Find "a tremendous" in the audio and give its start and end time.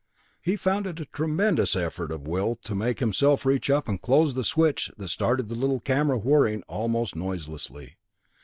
0.99-1.75